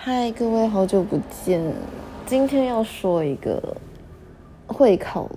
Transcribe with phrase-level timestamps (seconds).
[0.00, 1.60] 嗨，各位，好久不见。
[2.24, 3.76] 今天要说一个
[4.68, 5.28] 会考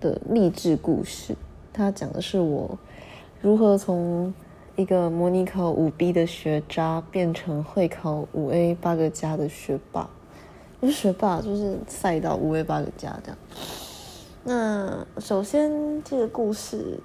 [0.00, 1.36] 的励志故事。
[1.72, 2.76] 它讲的是我
[3.40, 4.34] 如何从
[4.74, 10.10] 一个模拟考五 B 的学渣变成会考五 A 八个加的学霸。
[10.80, 13.38] 不是学霸，就是赛道五 A 八个加这样。
[14.42, 16.98] 那首先，这个故事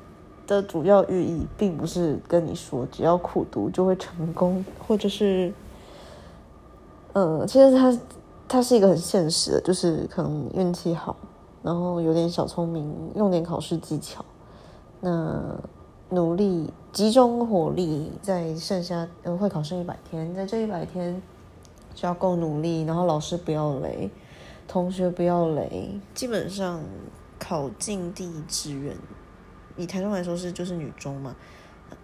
[0.47, 5.53] 的主要寓意并不是跟你说只要苦读就会成功，或者是。
[7.17, 7.97] 嗯，其实他
[8.45, 11.15] 他是一个很现实的，就是可能运气好，
[11.63, 14.25] 然后有点小聪明，用点考试技巧，
[14.99, 15.57] 那
[16.09, 21.21] 努力集中火力，在剩下嗯会考剩一百天，在这一百天
[21.93, 24.11] 就要够努力，然后老师不要雷，
[24.67, 26.81] 同学不要雷，基本上
[27.39, 28.93] 考进第一志愿，
[29.77, 31.33] 以台中来说是就是女中嘛，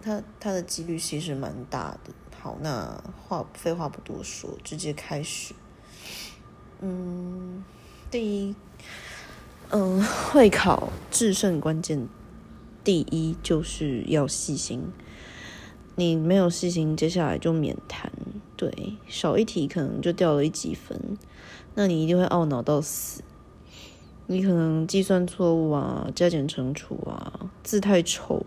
[0.02, 2.14] 他他的几率其实蛮大的。
[2.42, 5.54] 好，那话废话不多说，直接开始。
[6.80, 7.64] 嗯，
[8.10, 8.56] 第一，
[9.70, 12.08] 嗯，会考制胜关键，
[12.84, 14.92] 第一就是要细心。
[15.96, 18.12] 你没有细心，接下来就免谈。
[18.58, 21.20] 对，少一题可能就掉了一几分，
[21.76, 23.22] 那你一定会懊恼到死。
[24.26, 28.44] 你可能计算错误啊，加减乘除啊，字太丑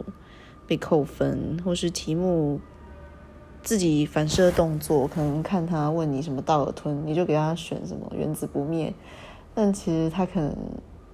[0.67, 2.61] 被扣分，或是题目。
[3.65, 8.93] 自己反射动作，可能看他问你什么道尔吞，你就给他选什么原子不灭，
[9.55, 10.55] 但其实他可能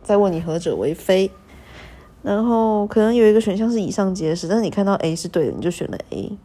[0.02, 1.30] 在问你何者为非，
[2.22, 6.36] 然后可能有一个选项是以上皆是，但是你看到 A 是对的，你就选了 A，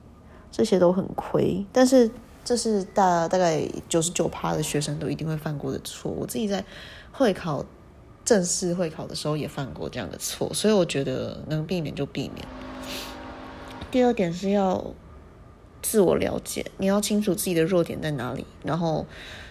[0.51, 2.09] 这些都很亏，但是
[2.43, 6.63] 这是大大概九十九趴的学生都一定会犯过的错，我自己在
[7.11, 7.65] 会考
[8.23, 12.45] 正式会考的时候也犯过这样的错，所以我觉得能避免就避免。
[13.89, 14.93] 第二点是要。
[15.87, 19.05] 自我了解，你要清楚自己的弱点在哪里，然后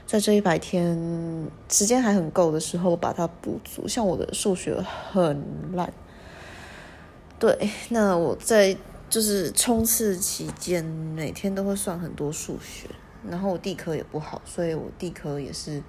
[0.05, 3.87] 在这一百天时间还很够的时候把它补足。
[3.87, 4.75] 像我的数学
[5.13, 5.93] 很烂，
[7.39, 8.77] 对，那我在
[9.09, 12.89] 就是冲刺期间每天都会算很多数学，
[13.31, 15.81] 然后我地科也不好，所以我地科也是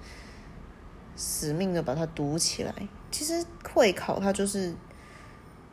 [1.16, 2.72] 死命的把它读起来。
[3.10, 4.72] 其实会考它就是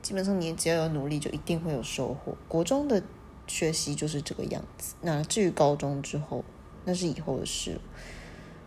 [0.02, 2.36] 基本上你只要有努力就一定会有收获。
[2.48, 3.04] 国中的。
[3.48, 4.96] 学习就是这个样子。
[5.02, 6.44] 那至于高中之后，
[6.86, 7.80] 那是以后的事。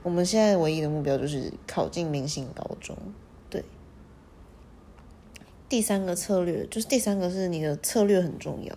[0.02, 2.96] 我们现在唯一的目标就是考进明星高中。
[3.50, 3.64] 对。
[5.68, 8.76] 第三个策略就是第三个是你的策略很重要。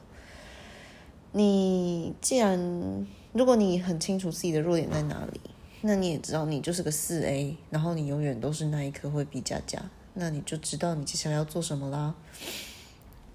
[1.31, 5.39] 你既然如果你很清楚自己的弱点在哪里，
[5.81, 9.79] 那你也知道你就是个四 A，然后你永远都是那一科会比加加，
[10.15, 12.15] 那你就知道你接下来要做什么啦。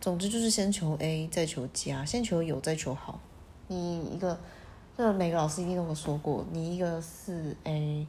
[0.04, 3.18] 总之就是先求 A，再求加，先求有，再求好。
[3.68, 4.38] 你一个，
[4.98, 8.06] 这每个老师一定都有说过，你一个四 A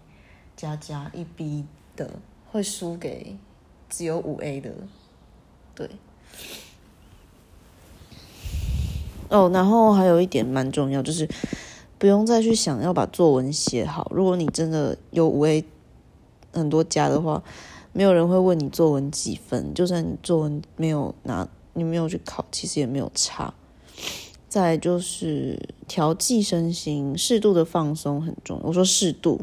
[0.57, 1.63] 加加一 B
[1.95, 2.11] 的，
[2.51, 3.37] 会输给
[3.89, 4.71] 只有五 A 的。
[5.73, 5.89] 对。
[9.29, 11.29] 哦，然后还有一点蛮重要，就是
[11.97, 14.11] 不用再去想要把作文写好。
[14.13, 15.63] 如果你真的有五 A
[16.51, 17.41] 很多加的话，
[17.93, 21.47] 没有人会问你作文几分，就算你作文没有拿。
[21.75, 23.53] 你没有去考，其实也没有差。
[24.47, 28.65] 再就是调剂身心，适度的放松很重要。
[28.65, 29.41] 我说适度，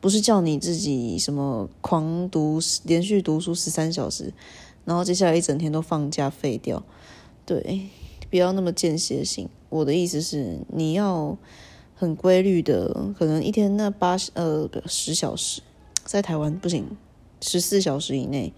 [0.00, 4.32] 不是叫你自己什么狂读、连续读书十三小时，
[4.86, 6.82] 然后接下来一整天都放假废掉。
[7.44, 7.90] 对，
[8.30, 9.50] 不要那么间歇性。
[9.68, 11.36] 我的意思是，你要
[11.94, 15.60] 很规律的，可能一天那八呃十小时，
[16.06, 16.96] 在台湾不行，
[17.42, 18.54] 十四小时以内，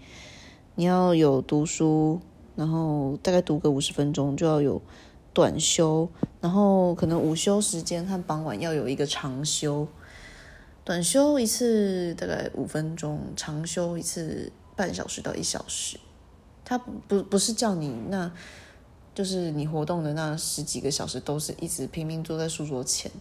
[0.75, 2.21] 你要有读书。
[2.57, 4.81] 然后大概读个五十分钟就要有
[5.31, 6.09] 短休，
[6.41, 9.87] 然后可能午休时间和傍晚要有一个长休，
[10.83, 15.99] 短休一次大概五分钟，长休一次半小时到一小时。
[16.65, 18.31] 他不不是叫你那，
[19.13, 23.11] 就是你活动的那十几个小时都是一直拼命坐在书桌前，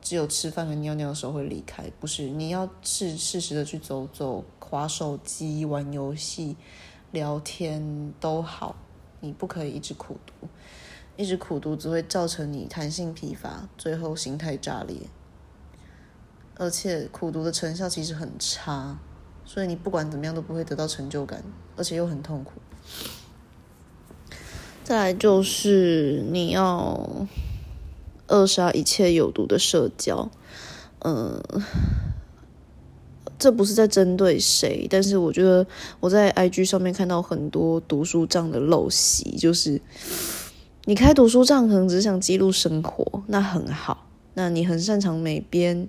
[0.00, 1.84] 只有吃饭和尿尿的时候会离开。
[2.00, 6.56] 不是，你要适适时的去走走，划手机、玩游戏。
[7.12, 8.74] 聊天都好，
[9.20, 10.48] 你不可以一直苦读，
[11.16, 14.96] 一直苦读只会造成你弹性疲乏，最后心态炸裂。
[16.56, 18.98] 而且苦读的成效其实很差，
[19.44, 21.44] 所以你不管怎么样都不会得到成就感，
[21.76, 22.52] 而且又很痛苦。
[24.82, 27.26] 再来就是你要
[28.28, 30.30] 扼杀一切有毒的社交，
[31.00, 31.42] 嗯。
[33.42, 35.66] 这不是在针对谁，但是我觉得
[35.98, 39.80] 我在 IG 上面看到很多读书账的陋习，就是
[40.84, 45.88] 你开读书账可能只想记录生活，那很好，那你很擅长美编，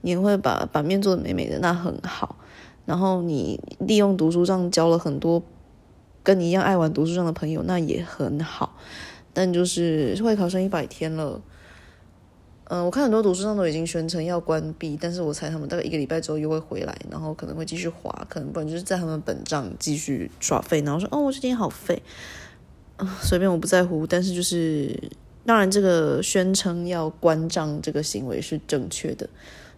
[0.00, 2.34] 你会把版面做的美美的，那很好。
[2.84, 5.40] 然后你利用读书账交了很多
[6.24, 8.76] 跟你一样爱玩读书账的朋友，那也很好。
[9.32, 11.40] 但就是会考上一百天了。
[12.70, 22.02] 嗯，我看很多读书上都已经宣称要关闭，但是我猜他们大概一个礼拜之后又会回来，然后可能会继续滑，可能不然就是在他们本账继续耍废，然后说哦，我这天好废，
[23.22, 24.94] 随便我不在乎，但是就是
[25.46, 29.26] 当然这个宣称要关账这个行为是正确的，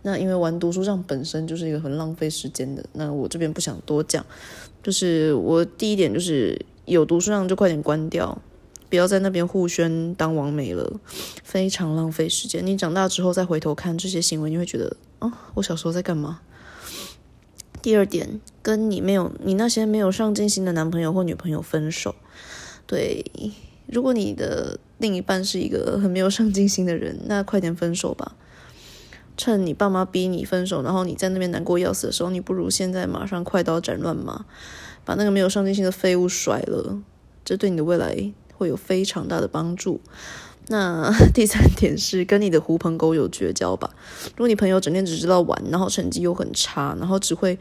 [0.03, 4.27] 那因为玩读书上本身就是一个很浪费时间的，那我这边不想多讲，
[4.83, 8.37] 就是我第一点就是有读书上就快点关掉。
[8.91, 11.01] 不要在那边互宣当王美了，
[11.45, 12.67] 非常浪费时间。
[12.67, 16.41] 你长大之后再回头看这些行为，你会觉得啊，我小时候在干嘛？
[17.81, 22.15] 第二点，跟你没有你那些没有上进心的男朋友或女朋友分手。
[22.87, 23.25] 对，
[23.87, 28.37] 如果你的另一半是一个很没有上进心的人，那快点分手吧。
[29.37, 34.45] 趁你爸妈逼你分手，然后你在那边难过要死的时候，你不如现在马上快刀斩乱麻，
[35.05, 37.01] 把那个没有上进心的废物甩了。
[37.43, 38.33] 这对你的未来。
[38.61, 39.99] 会有非常大的帮助。
[40.69, 43.91] 那 第三点是跟你的狐朋狗友绝交吧。
[44.37, 47.59] 如果你朋友整天只知道玩，然后成绩又很差，然后只会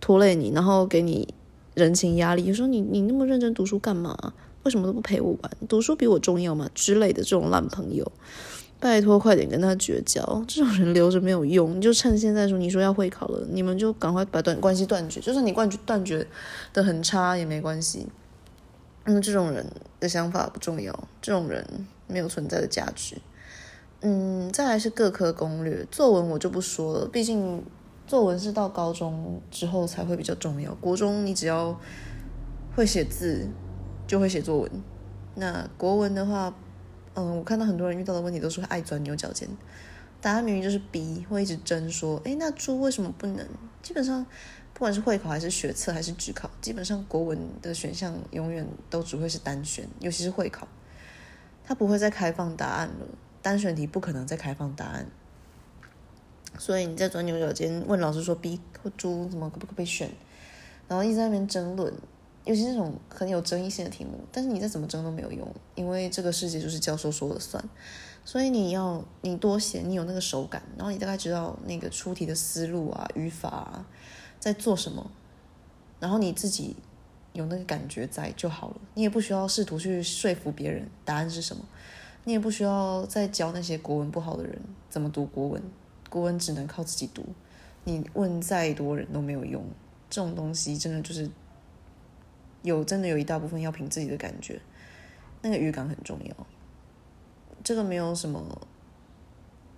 [0.00, 1.34] 拖累你，然后给你
[1.74, 4.16] 人情压力，说你你那么认真读书干嘛？
[4.64, 5.52] 为什么都不陪我玩？
[5.68, 6.68] 读书比我重要吗？
[6.74, 8.10] 之类的这种烂朋友，
[8.80, 10.44] 拜托快点跟他绝交。
[10.48, 15.20] 这种人留着没有用，你就趁现在说你说要会考了，你们就赶快把断关系断绝。
[15.20, 16.26] 就算你断绝断绝
[16.72, 18.08] 的很差也没关系。
[19.10, 19.64] 那这种人
[19.98, 21.64] 的想法不重要，这种人
[22.06, 23.16] 没有存在的价值。
[24.00, 27.64] 嗯，再来是各科攻略，作文我就不说了，毕竟
[28.06, 30.74] 作文是到高中之后才会比较重要。
[30.74, 31.80] 国中你只要
[32.76, 33.48] 会写字，
[34.06, 34.70] 就会写作文。
[35.36, 36.54] 那国文的话，
[37.14, 39.48] 嗯，我看到很多人遇到的问题都是爱钻牛角尖，
[40.20, 43.46] 答案明明就是 B，会一直争说，诶，那猪为什么不能？
[43.82, 44.26] 基本上。
[44.78, 50.68] 不管是会考还是学测还是职考，基本上国文的选项永远都只会是单选，尤其是会考，
[51.64, 53.06] 它不会再开放答案了。
[53.42, 55.04] 单选题不可能再开放答案，
[56.58, 60.08] 所以你在钻牛角尖问老师说 B 或猪怎么可不可以选，
[60.86, 61.92] 然后一直在那边争论，
[62.44, 67.64] 尤其是这种很有争议性的题目，但是你再怎么争都没有用，因为这个世界就是教授说了算。
[68.24, 73.86] 所以你要你多写，你有那个手感，然后你大概知道那个出题的思路啊、语法啊。
[74.38, 75.10] 在做什么，
[76.00, 76.76] 然后你自己
[77.32, 78.76] 有那个感觉在就好了。
[78.94, 81.64] 你也不需要试图去说服别人答案是什么，
[82.24, 84.58] 你也不需要再教那些国文不好的人
[84.88, 85.62] 怎么读国文。
[86.10, 87.22] 国文只能靠自己读，
[87.84, 89.62] 你问再多人都没有用。
[90.08, 91.28] 这种东西真的就是
[92.62, 94.58] 有真的有一大部分要凭自己的感觉，
[95.42, 96.46] 那个语感很重要。
[97.62, 98.66] 这个没有什么，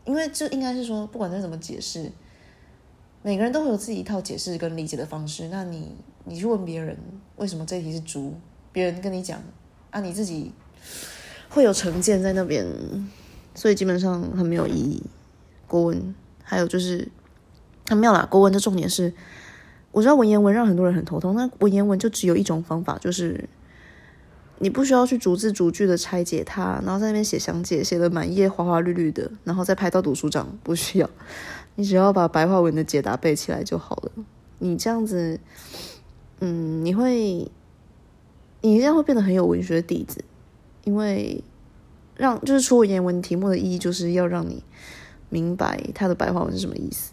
[0.04, 2.12] 因为这应该是说，不管再怎么解释。
[3.22, 5.48] 每个人都会有自己一套解释跟理解的方式。
[5.48, 5.94] 那你，
[6.24, 6.96] 你去问别人
[7.36, 8.34] 为什么这题是猪，
[8.72, 9.38] 别人跟你讲
[9.90, 10.52] 啊，你自己
[11.50, 12.66] 会有成见在那边，
[13.54, 15.02] 所以基本上很没有意义。
[15.66, 17.06] 国文还有就是
[17.88, 19.12] 很妙啦，国文的重点是，
[19.92, 23.48] 我知道文言文让很多人很头痛，那文言文就只有一种方法，就是
[24.62, 31.08] 你不需要去逐字逐句的拆解它，然后在那边写详解，写的满页花花绿绿的，然后再拍到读书章，不需要。
[31.76, 34.12] 你只要把白话文的解答背起来就好了。
[34.58, 35.40] 你这样子，
[36.40, 37.50] 嗯，你会，
[38.60, 40.22] 你这样会变得很有文学底子，
[40.84, 41.42] 因为
[42.16, 44.62] 让就是出文言文题目的意义就是要让你
[45.30, 47.12] 明白它的白话文是什么意思。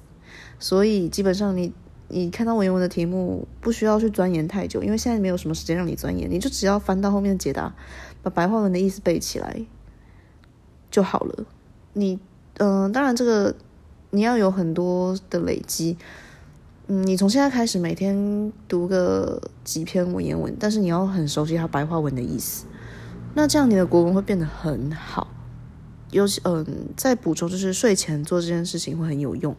[0.60, 1.71] 所以基本上你
[2.09, 7.73] 你看到文言文的题目不需要去钻研太久，因为现在没有什么时间让你钻研，你就只要翻到后面的解答，
[8.21, 9.65] 把白话文的意思背起来
[10.89, 11.45] 就好了。
[11.93, 12.19] 你
[12.57, 13.55] 嗯，当然这个。
[14.09, 15.97] 你要有很多的累积，
[16.87, 22.65] 嗯，你从现在开始每天读个几篇文言文，但是你要很熟悉它白话文的意思，
[23.33, 25.27] 那这样你的国文会变得很好。
[26.11, 29.53] 尤其嗯，在补充就是睡前做这件事情会很有用。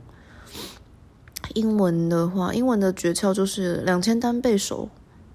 [1.59, 4.89] 英文的话，英文的诀窍就是两千单背熟，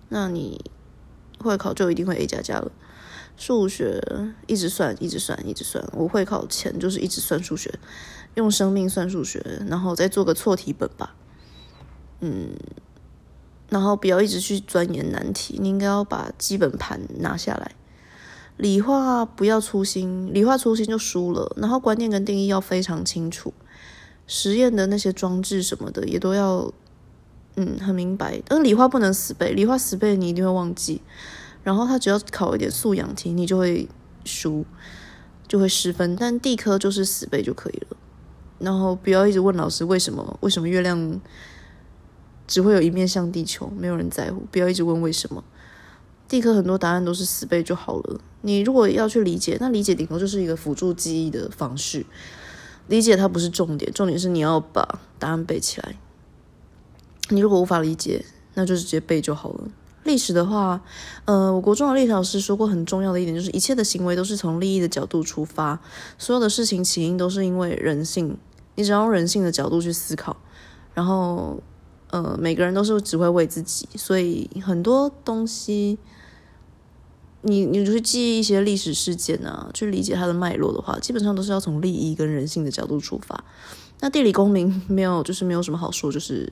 [0.07, 0.71] 那你
[1.39, 2.71] 会考就一定会 A 加加了。
[3.35, 4.01] 数学
[4.47, 7.77] 一直算，一直算，一直算，我会考前就是一直算数学。
[8.35, 11.13] 用生命算数学，然后再做个错题本吧。
[12.21, 12.51] 嗯，
[13.69, 17.73] 然后不要一直去钻研难题，你应该要把基本盘拿下来。
[18.55, 21.53] 理化不要粗心，理化粗心就输了。
[21.57, 23.53] 然后观念跟定义要非常清楚，
[24.25, 26.71] 实验的那些装置什么的也都要，
[27.55, 28.41] 嗯，很明白。
[28.45, 31.01] 但理化不能死背，理化死背你一定会忘记。
[31.63, 33.87] 然后他只要考一点素养题，你就会
[34.25, 34.65] 输，
[35.47, 36.15] 就会失分。
[36.15, 37.97] 但地科就是死背就可以了。
[38.59, 40.37] 然后不要一直问老师为什么？
[40.41, 41.21] 为什么月亮
[42.47, 43.71] 只会有一面向地球？
[43.77, 44.45] 没有人在乎。
[44.51, 45.43] 不要一直问为什么。
[46.27, 48.19] 地科很多答案都是死背就好了。
[48.41, 52.05] 你如果要去理解，那理解顶多就是一个辅助记忆的方式。
[52.87, 55.95] 理解它不是重点，重点是你要把答案背起来。
[57.29, 59.63] 你如果无法理解，那就直接背就好了。
[60.03, 60.81] 历史的话，
[61.23, 65.79] 呃，我国中的历史老师说过，很重要的一点就是一切的行为都是从利益的角度出发，
[66.17, 68.37] 所有的事情起因都是因为人性。
[68.75, 70.35] 你只要用人性的角度去思考，
[70.93, 71.61] 然后，
[72.09, 75.97] 呃，每个人都是只会为自己，所以很多东西，
[77.43, 83.43] 你你去记忆一些历史事件啊，去理解它的脉络的话，基本上都是要从利益跟人性的角度出发。
[83.99, 86.51] 那地理公民没有，就是没有什么好说，就是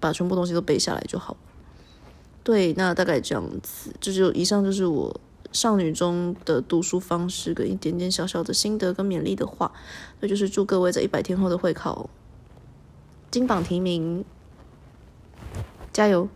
[0.00, 1.36] 把全部东西都背下来就好。
[2.42, 5.20] 对，那大概这样子，这就以上就是我
[5.52, 9.70] 少女中的读书方式跟一点点小小的心得跟勉励的话，
[10.20, 12.08] 那就是祝各位在一百天后的会考
[13.30, 14.24] 金榜题名，
[15.92, 16.28] 加油！